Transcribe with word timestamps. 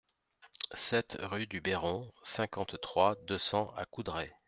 sept 0.73 1.15
rue 1.21 1.45
du 1.45 1.61
Béron, 1.61 2.11
cinquante-trois, 2.23 3.17
deux 3.27 3.37
cents 3.37 3.71
à 3.77 3.85
Coudray 3.85 4.33